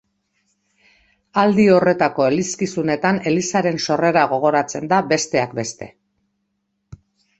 Aldi 1.41 1.65
horretako 1.73 2.25
elizkizunetan 2.29 3.21
Elizaren 3.33 3.77
sorrera 3.85 4.25
gogoratzen 4.35 4.89
da, 4.95 5.03
besteak 5.13 5.55
beste. 5.61 5.91